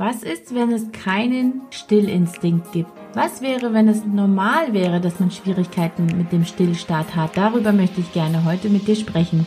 [0.00, 2.88] Was ist, wenn es keinen Stillinstinkt gibt?
[3.12, 7.36] Was wäre, wenn es normal wäre, dass man Schwierigkeiten mit dem Stillstart hat?
[7.36, 9.46] Darüber möchte ich gerne heute mit dir sprechen.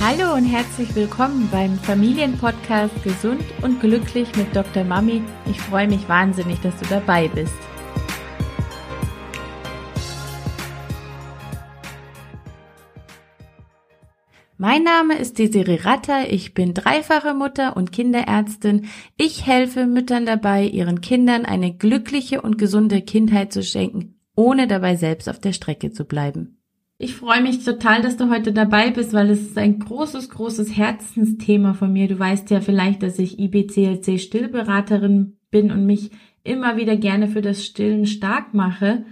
[0.00, 4.84] Hallo und herzlich willkommen beim Familienpodcast Gesund und Glücklich mit Dr.
[4.84, 5.20] Mami.
[5.46, 7.69] Ich freue mich wahnsinnig, dass du dabei bist.
[14.62, 18.88] Mein Name ist Desiree Ratter, ich bin dreifache Mutter und Kinderärztin.
[19.16, 24.96] Ich helfe Müttern dabei, ihren Kindern eine glückliche und gesunde Kindheit zu schenken, ohne dabei
[24.96, 26.58] selbst auf der Strecke zu bleiben.
[26.98, 30.76] Ich freue mich total, dass du heute dabei bist, weil es ist ein großes, großes
[30.76, 32.06] Herzensthema von mir.
[32.08, 36.10] Du weißt ja vielleicht, dass ich IBCLC Stillberaterin bin und mich
[36.44, 39.06] immer wieder gerne für das Stillen stark mache.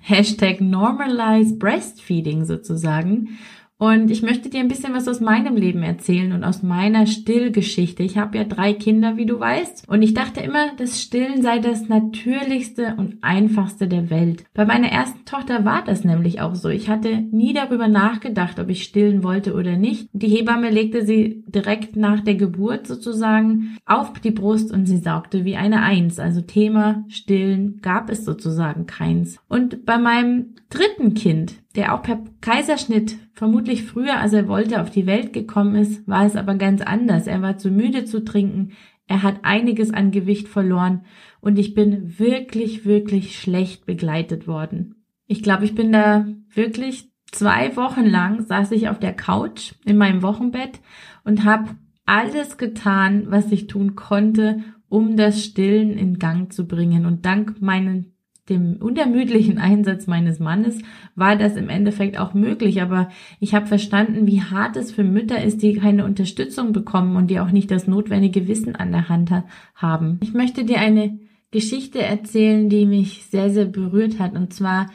[0.00, 3.38] Hashtag Normalize Breastfeeding sozusagen.
[3.80, 8.02] Und ich möchte dir ein bisschen was aus meinem Leben erzählen und aus meiner Stillgeschichte.
[8.02, 9.88] Ich habe ja drei Kinder, wie du weißt.
[9.88, 14.44] Und ich dachte immer, das Stillen sei das natürlichste und einfachste der Welt.
[14.52, 16.68] Bei meiner ersten Tochter war das nämlich auch so.
[16.68, 20.10] Ich hatte nie darüber nachgedacht, ob ich stillen wollte oder nicht.
[20.12, 25.46] Die Hebamme legte sie direkt nach der Geburt sozusagen auf die Brust und sie saugte
[25.46, 26.18] wie eine Eins.
[26.18, 29.38] Also Thema Stillen gab es sozusagen keins.
[29.48, 34.90] Und bei meinem dritten Kind, der auch per Kaiserschnitt vermutlich früher, als er wollte, auf
[34.90, 37.26] die Welt gekommen ist, war es aber ganz anders.
[37.26, 38.72] Er war zu müde zu trinken,
[39.06, 41.04] er hat einiges an Gewicht verloren
[41.40, 45.04] und ich bin wirklich, wirklich schlecht begleitet worden.
[45.26, 49.96] Ich glaube, ich bin da wirklich zwei Wochen lang saß ich auf der Couch in
[49.96, 50.80] meinem Wochenbett
[51.24, 51.76] und habe
[52.06, 57.06] alles getan, was ich tun konnte, um das Stillen in Gang zu bringen.
[57.06, 58.09] Und dank meinen
[58.50, 60.78] dem unermüdlichen Einsatz meines Mannes
[61.14, 62.82] war das im Endeffekt auch möglich.
[62.82, 67.30] Aber ich habe verstanden, wie hart es für Mütter ist, die keine Unterstützung bekommen und
[67.30, 69.30] die auch nicht das notwendige Wissen an der Hand
[69.74, 70.18] haben.
[70.22, 71.18] Ich möchte dir eine
[71.50, 74.34] Geschichte erzählen, die mich sehr, sehr berührt hat.
[74.34, 74.88] Und zwar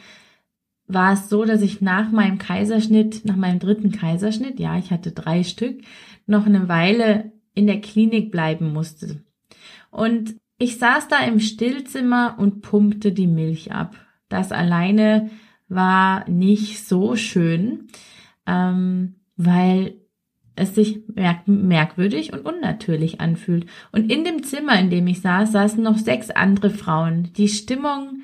[0.87, 5.11] war es so, dass ich nach meinem Kaiserschnitt, nach meinem dritten Kaiserschnitt, ja, ich hatte
[5.11, 5.81] drei Stück,
[6.27, 9.23] noch eine Weile in der Klinik bleiben musste.
[9.89, 13.95] Und ich saß da im Stillzimmer und pumpte die Milch ab.
[14.29, 15.29] Das alleine
[15.67, 17.87] war nicht so schön,
[18.45, 19.95] ähm, weil
[20.55, 23.65] es sich merk merkwürdig und unnatürlich anfühlt.
[23.91, 27.33] Und in dem Zimmer, in dem ich saß, saßen noch sechs andere Frauen.
[27.33, 28.21] Die Stimmung,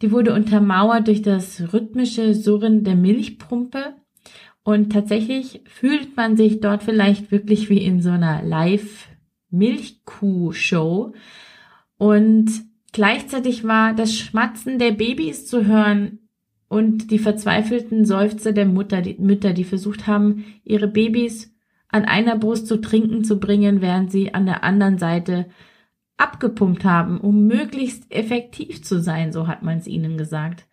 [0.00, 3.94] die wurde untermauert durch das rhythmische Surren der Milchpumpe.
[4.62, 11.14] Und tatsächlich fühlt man sich dort vielleicht wirklich wie in so einer Live-Milchkuh-Show.
[12.02, 16.18] Und gleichzeitig war das Schmatzen der Babys zu hören
[16.66, 21.54] und die verzweifelten Seufzer der Mutter, die Mütter, die versucht haben, ihre Babys
[21.86, 25.46] an einer Brust zu trinken zu bringen, während sie an der anderen Seite
[26.16, 30.66] abgepumpt haben, um möglichst effektiv zu sein, so hat man es ihnen gesagt.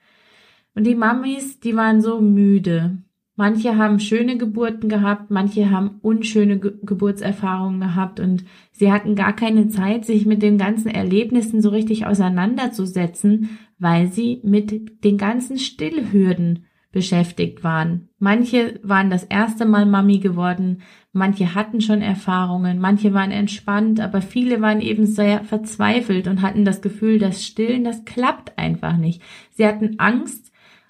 [0.74, 3.04] Und die Mamis, die waren so müde.
[3.40, 9.32] Manche haben schöne Geburten gehabt, manche haben unschöne Ge Geburtserfahrungen gehabt und sie hatten gar
[9.32, 15.58] keine Zeit, sich mit den ganzen Erlebnissen so richtig auseinanderzusetzen, weil sie mit den ganzen
[15.58, 18.10] Stillhürden beschäftigt waren.
[18.18, 20.82] Manche waren das erste Mal Mami geworden,
[21.14, 26.66] manche hatten schon Erfahrungen, manche waren entspannt, aber viele waren eben sehr verzweifelt und hatten
[26.66, 29.22] das Gefühl, das Stillen, das klappt einfach nicht.
[29.52, 30.49] Sie hatten Angst,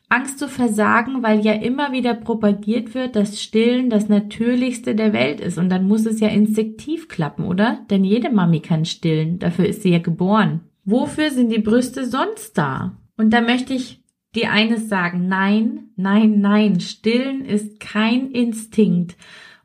[0.09, 5.39] Angst zu versagen, weil ja immer wieder propagiert wird, dass Stillen das Natürlichste der Welt
[5.39, 5.59] ist.
[5.59, 7.85] Und dann muss es ja instinktiv klappen, oder?
[7.91, 9.37] Denn jede Mami kann stillen.
[9.37, 10.61] Dafür ist sie ja geboren.
[10.83, 12.97] Wofür sind die Brüste sonst da?
[13.17, 14.03] Und da möchte ich
[14.35, 15.27] dir eines sagen.
[15.27, 16.79] Nein, nein, nein.
[16.79, 19.15] Stillen ist kein Instinkt.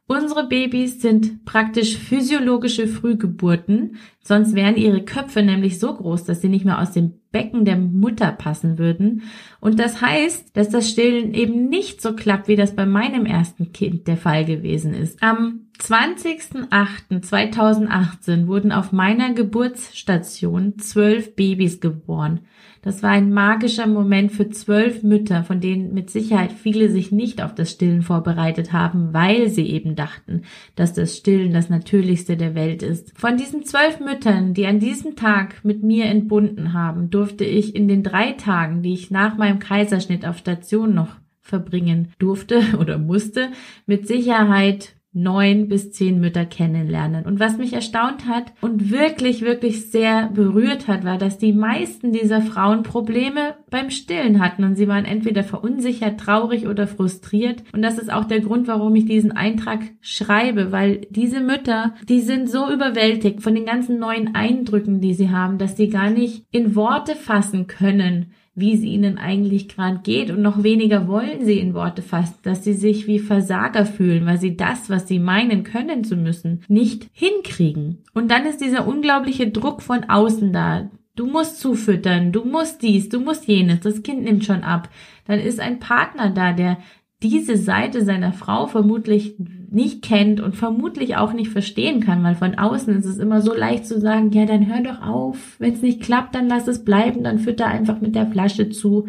[0.06, 6.50] Unsere Babys sind praktisch physiologische Frühgeburten, sonst wären ihre Köpfe nämlich so groß, dass sie
[6.50, 9.22] nicht mehr aus dem Becken der Mutter passen würden.
[9.60, 13.72] Und das heißt, dass das Stillen eben nicht so klappt, wie das bei meinem ersten
[13.72, 15.22] Kind der Fall gewesen ist.
[15.22, 22.40] Am 20.08.2018 wurden auf meiner Geburtsstation zwölf Babys geboren.
[22.80, 27.42] Das war ein magischer Moment für zwölf Mütter, von denen mit Sicherheit viele sich nicht
[27.42, 30.42] auf das Stillen vorbereitet haben, weil sie eben dachten,
[30.76, 33.18] dass das Stillen das Natürlichste der Welt ist.
[33.18, 37.88] Von diesen zwölf Müttern, die an diesem Tag mit mir entbunden haben, durfte ich in
[37.88, 43.48] den drei Tagen, die ich nach meinem Kaiserschnitt auf Station noch verbringen durfte oder musste,
[43.86, 47.24] mit Sicherheit neun bis zehn Mütter kennenlernen.
[47.24, 52.12] Und was mich erstaunt hat und wirklich, wirklich sehr berührt hat, war, dass die meisten
[52.12, 57.62] dieser Frauen Probleme beim Stillen hatten und sie waren entweder verunsichert, traurig oder frustriert.
[57.72, 62.20] Und das ist auch der Grund, warum ich diesen Eintrag schreibe, weil diese Mütter, die
[62.20, 66.44] sind so überwältigt von den ganzen neuen Eindrücken, die sie haben, dass sie gar nicht
[66.50, 71.58] in Worte fassen können, wie sie ihnen eigentlich gerade geht und noch weniger wollen sie
[71.58, 75.64] in Worte fassen, dass sie sich wie Versager fühlen, weil sie das, was sie meinen
[75.64, 77.98] können zu müssen, nicht hinkriegen.
[78.12, 80.90] Und dann ist dieser unglaubliche Druck von außen da.
[81.16, 84.88] Du musst zufüttern, du musst dies, du musst jenes, das Kind nimmt schon ab.
[85.26, 86.78] Dann ist ein Partner da, der
[87.24, 89.36] diese Seite seiner Frau vermutlich
[89.70, 93.54] nicht kennt und vermutlich auch nicht verstehen kann, weil von außen ist es immer so
[93.54, 96.84] leicht zu sagen, ja, dann hör doch auf, wenn es nicht klappt, dann lass es
[96.84, 99.08] bleiben, dann fütter einfach mit der Flasche zu.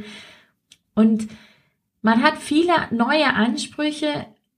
[0.96, 1.28] Und
[2.02, 4.08] man hat viele neue Ansprüche.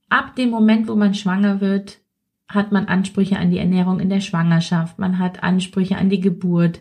[0.08, 1.98] Ab dem Moment, wo man schwanger wird,
[2.46, 6.80] hat man Ansprüche an die Ernährung in der Schwangerschaft, man hat Ansprüche an die Geburt.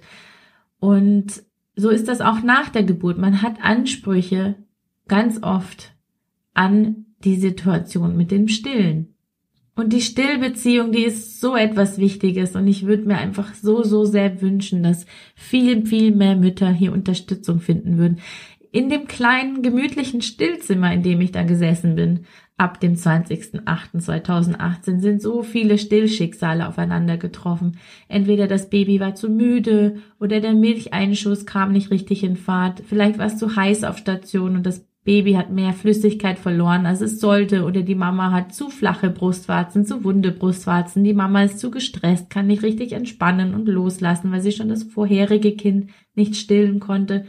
[0.79, 1.43] Und
[1.75, 3.17] so ist das auch nach der Geburt.
[3.17, 4.55] Man hat Ansprüche
[5.07, 5.96] ganz oft
[6.57, 9.13] an die Situation mit dem Stillen.
[9.75, 14.05] Und die Stillbeziehung, die ist so etwas Wichtiges und ich würde mir einfach so, so
[14.05, 15.05] sehr wünschen, dass
[15.35, 18.17] viel, viel mehr Mütter hier Unterstützung finden würden.
[18.71, 22.21] In dem kleinen, gemütlichen Stillzimmer, in dem ich da gesessen bin,
[22.57, 27.77] ab dem 20.08.2018 sind so viele Stillschicksale aufeinander getroffen.
[28.07, 32.81] Entweder das Baby war zu müde oder der Milcheinschuss kam nicht richtig in Fahrt.
[32.87, 36.99] Vielleicht war es zu heiß auf Station und das Baby hat mehr Flüssigkeit verloren, als
[36.99, 41.59] es sollte, oder die Mama hat zu flache Brustwarzen, zu wunde Brustwarzen, die Mama ist
[41.59, 46.35] zu gestresst, kann nicht richtig entspannen und loslassen, weil sie schon das vorherige Kind nicht
[46.35, 47.25] stillen konnte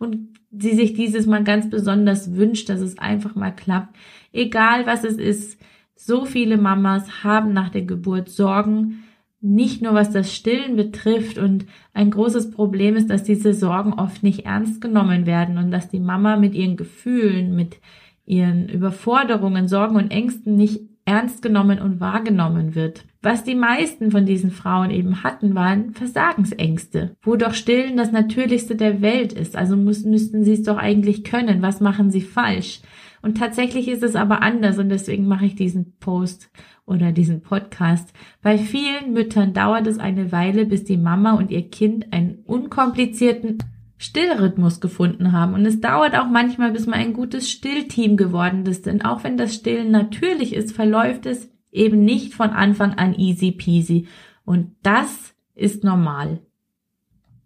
[0.00, 3.96] und sie sich dieses Mal ganz besonders wünscht, dass es einfach mal klappt.
[4.32, 5.60] Egal was es ist,
[5.94, 9.04] so viele Mamas haben nach der Geburt Sorgen,
[9.40, 14.22] nicht nur was das Stillen betrifft und ein großes Problem ist, dass diese Sorgen oft
[14.22, 17.78] nicht ernst genommen werden und dass die Mama mit ihren Gefühlen, mit
[18.26, 23.04] ihren Überforderungen, Sorgen und Ängsten nicht ernst genommen und wahrgenommen wird.
[23.22, 28.76] Was die meisten von diesen Frauen eben hatten, waren Versagensängste, wo doch Stillen das Natürlichste
[28.76, 29.56] der Welt ist.
[29.56, 31.62] Also müssten sie es doch eigentlich können.
[31.62, 32.80] Was machen sie falsch?
[33.22, 36.50] Und tatsächlich ist es aber anders und deswegen mache ich diesen Post
[36.86, 38.12] oder diesen Podcast.
[38.42, 43.58] Bei vielen Müttern dauert es eine Weile, bis die Mama und ihr Kind einen unkomplizierten
[43.98, 45.52] Stillrhythmus gefunden haben.
[45.52, 48.86] Und es dauert auch manchmal, bis man ein gutes Stillteam geworden ist.
[48.86, 53.52] Denn auch wenn das Stillen natürlich ist, verläuft es eben nicht von Anfang an easy
[53.52, 54.08] peasy.
[54.44, 56.40] Und das ist normal.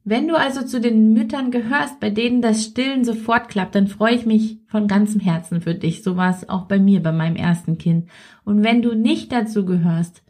[0.06, 4.14] Wenn du also zu den Müttern gehörst, bei denen das Stillen sofort klappt, dann freue
[4.14, 6.02] ich mich von ganzem Herzen für dich.
[6.02, 8.10] So war es auch bei mir, bei meinem ersten Kind.
[8.44, 10.22] Und wenn du nicht dazu gehörst,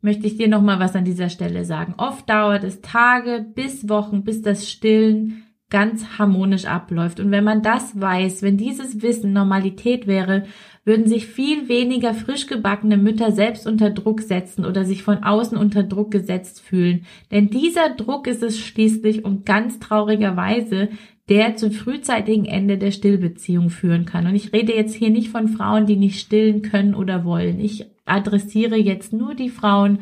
[0.00, 1.94] möchte ich dir noch mal was an dieser Stelle sagen.
[1.98, 7.18] Oft dauert es Tage bis Wochen, bis das Stillen ganz harmonisch abläuft.
[7.18, 10.44] Und wenn man das weiß, wenn dieses Wissen Normalität wäre,
[10.84, 15.58] würden sich viel weniger frisch gebackene Mütter selbst unter Druck setzen oder sich von außen
[15.58, 17.04] unter Druck gesetzt fühlen.
[17.30, 20.88] Denn dieser Druck ist es schließlich und ganz traurigerweise,
[21.28, 24.26] der zum frühzeitigen Ende der Stillbeziehung führen kann.
[24.26, 27.60] Und ich rede jetzt hier nicht von Frauen, die nicht stillen können oder wollen.
[27.60, 30.00] Ich adressiere jetzt nur die Frauen,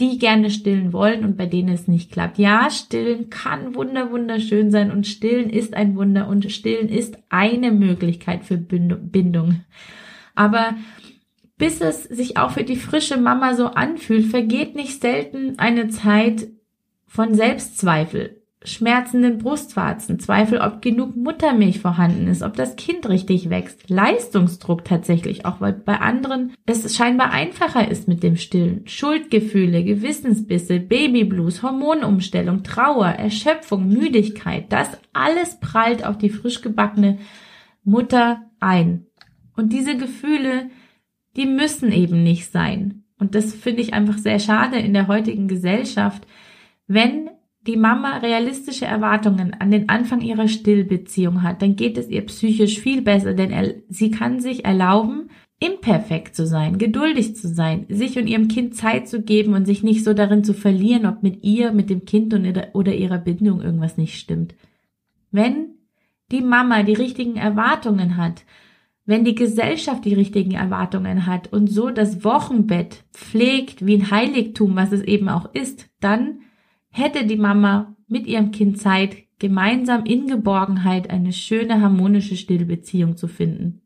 [0.00, 2.38] die gerne stillen wollen und bei denen es nicht klappt.
[2.38, 7.72] Ja, stillen kann wunder wunderschön sein und stillen ist ein Wunder und stillen ist eine
[7.72, 9.64] Möglichkeit für Bindung.
[10.34, 10.76] Aber
[11.56, 16.46] bis es sich auch für die frische Mama so anfühlt, vergeht nicht selten eine Zeit
[17.06, 23.88] von Selbstzweifel, schmerzenden Brustwarzen, Zweifel, ob genug Muttermilch vorhanden ist, ob das Kind richtig wächst,
[23.88, 30.80] Leistungsdruck tatsächlich, auch weil bei anderen es scheinbar einfacher ist mit dem Stillen, Schuldgefühle, Gewissensbisse,
[30.80, 37.18] Babyblues, Hormonumstellung, Trauer, Erschöpfung, Müdigkeit, das alles prallt auf die frisch gebackene
[37.84, 39.06] Mutter ein.
[39.56, 40.70] Und diese Gefühle,
[41.36, 43.04] die müssen eben nicht sein.
[43.20, 46.26] Und das finde ich einfach sehr schade in der heutigen Gesellschaft,
[46.86, 47.30] wenn
[47.68, 52.80] die Mama realistische Erwartungen an den Anfang ihrer Stillbeziehung hat, dann geht es ihr psychisch
[52.80, 55.28] viel besser, denn er, sie kann sich erlauben,
[55.60, 59.82] imperfekt zu sein, geduldig zu sein, sich und ihrem Kind Zeit zu geben und sich
[59.82, 62.32] nicht so darin zu verlieren, ob mit ihr, mit dem Kind
[62.72, 64.54] oder ihrer Bindung irgendwas nicht stimmt.
[65.30, 65.74] Wenn
[66.32, 68.44] die Mama die richtigen Erwartungen hat,
[69.04, 74.74] wenn die Gesellschaft die richtigen Erwartungen hat und so das Wochenbett pflegt wie ein Heiligtum,
[74.74, 76.40] was es eben auch ist, dann
[76.98, 83.28] hätte die Mama mit ihrem Kind Zeit, gemeinsam in Geborgenheit eine schöne harmonische Stillbeziehung zu
[83.28, 83.82] finden.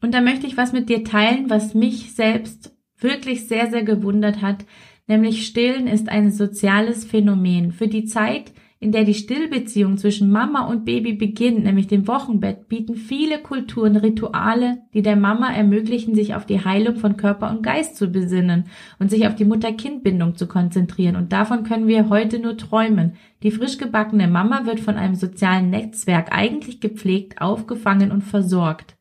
[0.00, 4.42] Und da möchte ich was mit dir teilen, was mich selbst wirklich sehr, sehr gewundert
[4.42, 4.64] hat,
[5.06, 7.72] nämlich Stillen ist ein soziales Phänomen.
[7.72, 8.52] Für die Zeit,
[8.84, 13.96] in der die Stillbeziehung zwischen Mama und Baby beginnt, nämlich dem Wochenbett, bieten viele Kulturen
[13.96, 18.66] Rituale, die der Mama ermöglichen, sich auf die Heilung von Körper und Geist zu besinnen
[18.98, 21.16] und sich auf die Mutter-Kind-Bindung zu konzentrieren.
[21.16, 23.14] Und davon können wir heute nur träumen.
[23.42, 28.96] Die frisch gebackene Mama wird von einem sozialen Netzwerk eigentlich gepflegt, aufgefangen und versorgt.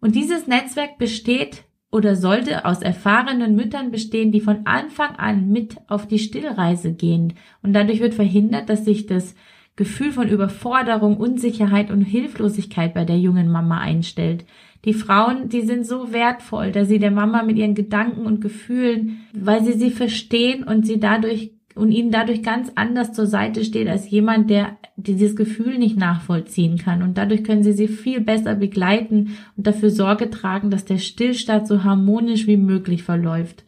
[0.00, 1.65] Und dieses Netzwerk besteht
[1.96, 7.32] oder sollte aus erfahrenen Müttern bestehen, die von Anfang an mit auf die Stillreise gehen.
[7.62, 9.34] Und dadurch wird verhindert, dass sich das
[9.76, 14.44] Gefühl von Überforderung, Unsicherheit und Hilflosigkeit bei der jungen Mama einstellt.
[14.84, 19.22] Die Frauen, die sind so wertvoll, dass sie der Mama mit ihren Gedanken und Gefühlen,
[19.32, 23.88] weil sie sie verstehen und sie dadurch und ihnen dadurch ganz anders zur Seite steht
[23.88, 27.02] als jemand, der dieses Gefühl nicht nachvollziehen kann.
[27.02, 31.68] Und dadurch können sie sie viel besser begleiten und dafür Sorge tragen, dass der Stillstand
[31.68, 33.64] so harmonisch wie möglich verläuft.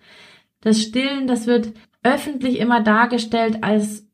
[0.60, 4.06] Das Stillen, das wird öffentlich immer dargestellt als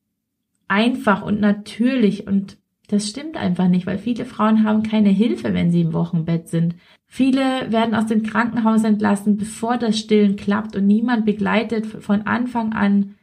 [0.69, 5.71] einfach und natürlich und das stimmt einfach nicht, weil viele Frauen haben keine Hilfe, wenn
[5.71, 6.75] sie im Wochenbett sind.
[7.07, 12.73] Viele werden aus dem Krankenhaus entlassen, bevor das Stillen klappt und niemand begleitet von Anfang
[12.73, 13.15] an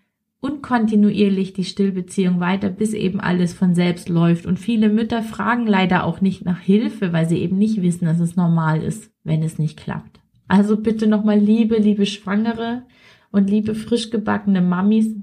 [0.41, 4.47] und kontinuierlich die Stillbeziehung weiter, bis eben alles von selbst läuft.
[4.47, 8.19] Und viele Mütter fragen leider auch nicht nach Hilfe, weil sie eben nicht wissen, dass
[8.19, 10.19] es normal ist, wenn es nicht klappt.
[10.47, 12.83] Also bitte nochmal liebe, liebe Schwangere
[13.31, 15.15] und liebe frisch gebackene Mamis,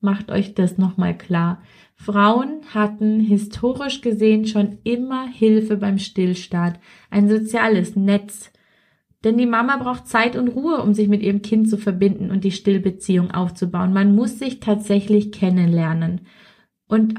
[0.00, 1.60] macht euch das nochmal klar.
[1.96, 6.78] Frauen hatten historisch gesehen schon immer Hilfe beim Stillstart,
[7.10, 8.52] ein soziales Netz,
[9.24, 12.44] denn die Mama braucht Zeit und Ruhe, um sich mit ihrem Kind zu verbinden und
[12.44, 13.92] die Stillbeziehung aufzubauen.
[13.92, 16.22] Man muss sich tatsächlich kennenlernen.
[16.86, 17.14] Und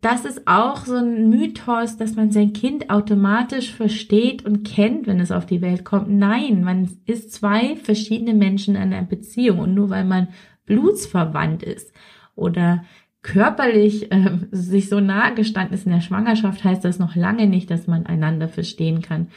[0.00, 5.18] das ist auch so ein Mythos, dass man sein Kind automatisch versteht und kennt, wenn
[5.18, 6.08] es auf die Welt kommt.
[6.08, 10.28] Nein, man ist zwei verschiedene Menschen in einer Beziehung und nur weil man
[10.66, 11.92] blutsverwandt ist
[12.36, 12.84] oder
[13.22, 17.68] körperlich äh, sich so nahe gestanden ist in der Schwangerschaft, heißt das noch lange nicht,
[17.70, 19.28] dass man einander verstehen kann.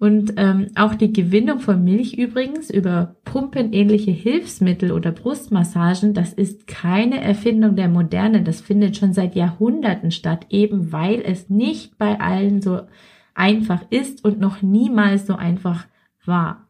[0.00, 6.66] Und ähm, auch die Gewinnung von Milch übrigens über pumpenähnliche Hilfsmittel oder Brustmassagen, das ist
[6.66, 8.42] keine Erfindung der Moderne.
[8.42, 12.80] Das findet schon seit Jahrhunderten statt, eben weil es nicht bei allen so
[13.34, 15.86] einfach ist und noch niemals so einfach
[16.24, 16.66] war.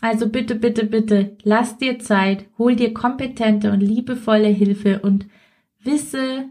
[0.00, 5.26] Also bitte, bitte, bitte, lass dir Zeit, hol dir kompetente und liebevolle Hilfe und
[5.82, 6.44] wisse,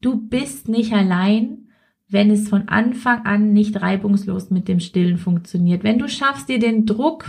[0.00, 1.69] du bist nicht allein
[2.10, 5.84] wenn es von Anfang an nicht reibungslos mit dem Stillen funktioniert.
[5.84, 7.24] Wenn du schaffst, dir den Druck,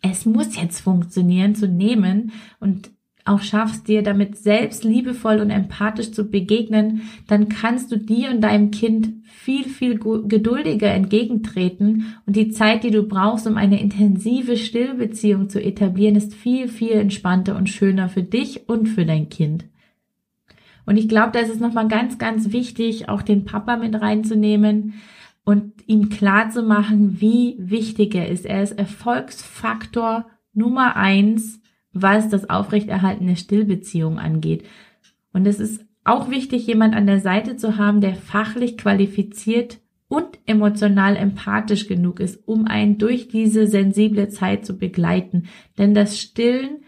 [0.00, 2.90] es muss jetzt funktionieren, zu nehmen und
[3.24, 8.40] auch schaffst dir damit selbst liebevoll und empathisch zu begegnen, dann kannst du dir und
[8.40, 14.56] deinem Kind viel, viel geduldiger entgegentreten und die Zeit, die du brauchst, um eine intensive
[14.56, 19.66] Stillbeziehung zu etablieren, ist viel, viel entspannter und schöner für dich und für dein Kind.
[20.84, 24.94] Und ich glaube, da ist es nochmal ganz, ganz wichtig, auch den Papa mit reinzunehmen
[25.44, 28.46] und ihm klar zu machen, wie wichtig er ist.
[28.46, 31.60] Er ist Erfolgsfaktor Nummer eins,
[31.92, 34.64] was das Aufrechterhalten der Stillbeziehung angeht.
[35.32, 40.38] Und es ist auch wichtig, jemand an der Seite zu haben, der fachlich qualifiziert und
[40.46, 45.44] emotional empathisch genug ist, um einen durch diese sensible Zeit zu begleiten.
[45.78, 46.82] Denn das Stillen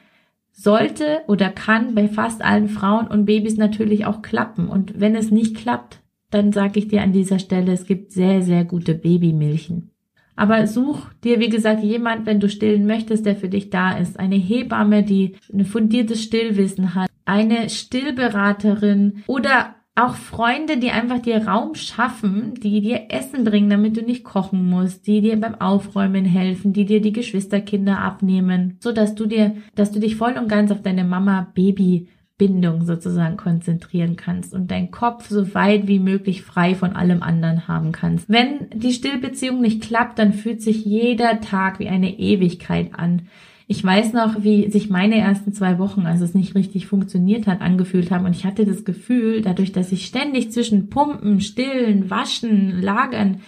[0.64, 4.68] sollte oder kann bei fast allen Frauen und Babys natürlich auch klappen.
[4.68, 8.42] Und wenn es nicht klappt, dann sage ich dir an dieser Stelle, es gibt sehr,
[8.42, 9.90] sehr gute Babymilchen.
[10.36, 14.18] Aber such dir, wie gesagt, jemand, wenn du stillen möchtest, der für dich da ist.
[14.18, 17.08] Eine Hebamme, die ein fundiertes Stillwissen hat.
[17.24, 23.96] Eine Stillberaterin oder auch Freunde, die einfach dir Raum schaffen, die dir Essen bringen, damit
[23.96, 28.90] du nicht kochen musst, die dir beim Aufräumen helfen, die dir die Geschwisterkinder abnehmen, so
[28.90, 34.16] dass du dir, dass du dich voll und ganz auf deine Mama-Baby Bindung sozusagen konzentrieren
[34.16, 38.28] kannst und dein Kopf so weit wie möglich frei von allem anderen haben kannst.
[38.28, 43.28] Wenn die Stillbeziehung nicht klappt, dann fühlt sich jeder Tag wie eine Ewigkeit an.
[43.66, 47.62] Ich weiß noch, wie sich meine ersten zwei Wochen, als es nicht richtig funktioniert hat,
[47.62, 48.26] angefühlt haben.
[48.26, 53.40] Und ich hatte das Gefühl, dadurch, dass ich ständig zwischen Pumpen, Stillen, Waschen, Lagern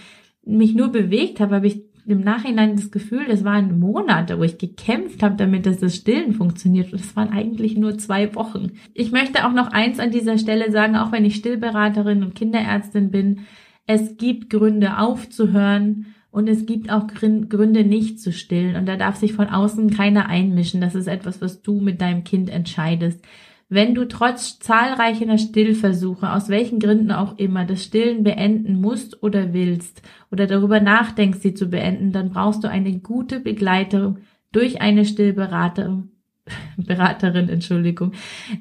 [0.44, 4.58] mich nur bewegt habe, habe ich im Nachhinein das Gefühl, das waren Monate, wo ich
[4.58, 6.92] gekämpft habe, damit dass das Stillen funktioniert.
[6.92, 8.72] Und es waren eigentlich nur zwei Wochen.
[8.94, 13.10] Ich möchte auch noch eins an dieser Stelle sagen, auch wenn ich Stillberaterin und Kinderärztin
[13.10, 13.40] bin,
[13.86, 16.06] es gibt Gründe aufzuhören
[16.36, 18.76] und es gibt auch Gründe, nicht zu stillen.
[18.76, 20.82] Und da darf sich von außen keiner einmischen.
[20.82, 23.24] Das ist etwas, was du mit deinem Kind entscheidest.
[23.70, 29.54] wenn du trotz zahlreicher Stillversuche, aus welchen Gründen auch immer, das Stillen beenden musst oder
[29.54, 34.18] willst oder darüber nachdenkst, sie zu beenden, dann brauchst du eine gute Begleitung
[34.52, 36.10] durch eine Stillberaterin,
[36.76, 38.12] Beraterin, Entschuldigung,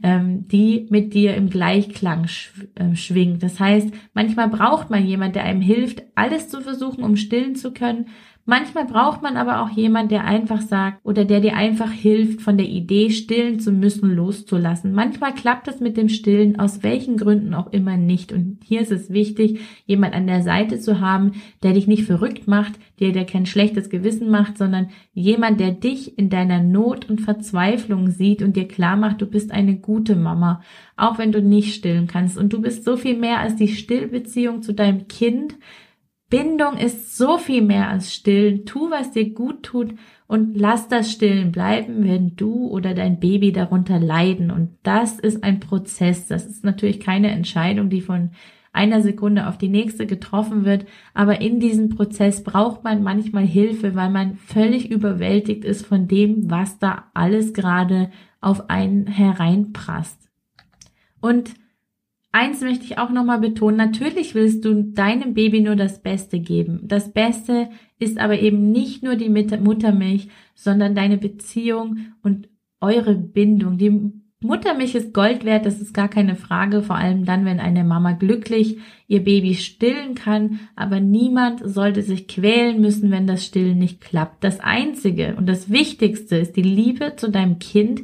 [0.01, 3.43] ähm, die mit dir im Gleichklang sch äh, schwingt.
[3.43, 7.71] Das heißt, manchmal braucht man jemand, der einem hilft, alles zu versuchen, um stillen zu
[7.71, 8.07] können.
[8.47, 12.57] Manchmal braucht man aber auch jemand, der einfach sagt oder der dir einfach hilft, von
[12.57, 14.93] der Idee stillen zu müssen loszulassen.
[14.93, 18.31] Manchmal klappt es mit dem Stillen aus welchen Gründen auch immer nicht.
[18.31, 21.31] Und hier ist es wichtig, jemand an der Seite zu haben,
[21.63, 26.15] der dich nicht verrückt macht, der dir kein schlechtes Gewissen macht, sondern jemand, der dich
[26.19, 30.61] in deiner Not und Verzweiflung sieht und dir klar macht, du bist eine gute Mama,
[30.97, 32.37] auch wenn du nicht stillen kannst.
[32.37, 35.55] Und du bist so viel mehr als die Stillbeziehung zu deinem Kind,
[36.29, 38.65] Bindung ist so viel mehr als Stillen.
[38.65, 39.93] Tu, was dir gut tut
[40.27, 44.49] und lass das Stillen bleiben, wenn du oder dein Baby darunter leiden.
[44.49, 46.27] Und das ist ein Prozess.
[46.27, 48.31] Das ist natürlich keine Entscheidung, die von
[48.73, 50.85] einer Sekunde auf die nächste getroffen wird.
[51.13, 56.49] Aber in diesem Prozess braucht man manchmal Hilfe, weil man völlig überwältigt ist von dem,
[56.49, 58.09] was da alles gerade
[58.41, 60.29] auf einen hereinprasst.
[61.21, 61.53] Und
[62.35, 66.81] eins möchte ich auch nochmal betonen, natürlich willst du deinem Baby nur das Beste geben.
[66.83, 72.49] Das Beste ist aber eben nicht nur die Muttermilch, sondern deine Beziehung und
[72.81, 73.77] eure Bindung.
[73.77, 74.11] Die
[74.41, 78.11] Muttermilch ist Gold wert, das ist gar keine Frage, vor allem dann, wenn eine Mama
[78.11, 84.01] glücklich ihr Baby stillen kann, aber niemand sollte sich quälen müssen, wenn das Stillen nicht
[84.01, 84.43] klappt.
[84.43, 88.01] Das Einzige und das Wichtigste ist die Liebe zu deinem Kind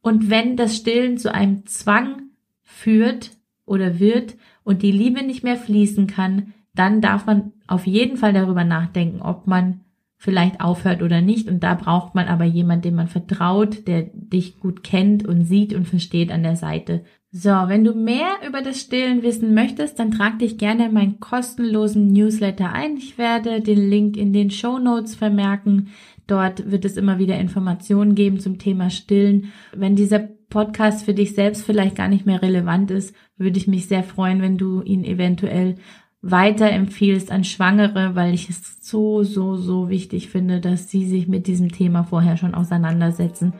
[0.00, 2.25] und wenn das Stillen zu einem Zwang
[2.66, 3.30] führt
[3.64, 8.34] oder wird und die Liebe nicht mehr fließen kann, dann darf man auf jeden Fall
[8.34, 9.80] darüber nachdenken, ob man
[10.18, 11.48] vielleicht aufhört oder nicht.
[11.48, 15.72] Und da braucht man aber jemand, dem man vertraut, der dich gut kennt und sieht
[15.72, 17.04] und versteht an der Seite.
[17.30, 21.20] So, wenn du mehr über das Stillen wissen möchtest, dann trag dich gerne in meinen
[21.20, 22.96] kostenlosen Newsletter ein.
[22.96, 25.88] Ich werde den Link in den Show Notes vermerken.
[26.26, 29.52] Dort wird es immer wieder Informationen geben zum Thema Stillen.
[29.74, 33.88] Wenn dieser Podcast für dich selbst vielleicht gar nicht mehr relevant ist, würde ich mich
[33.88, 35.74] sehr freuen, wenn du ihn eventuell
[36.22, 41.46] weiterempfiehlst an Schwangere, weil ich es so, so, so wichtig finde, dass sie sich mit
[41.46, 43.52] diesem Thema vorher schon auseinandersetzen.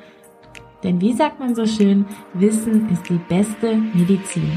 [0.84, 4.50] Denn wie sagt man so schön, Wissen ist die beste Medizin.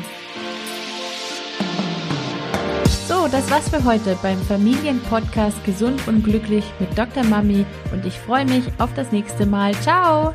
[3.05, 7.25] So, das war's für heute beim Familienpodcast Gesund und Glücklich mit Dr.
[7.25, 9.73] Mami und ich freue mich auf das nächste Mal.
[9.73, 10.33] Ciao!